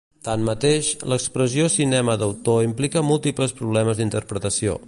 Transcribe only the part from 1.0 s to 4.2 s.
l'expressió cinema d'autor implica múltiples problemes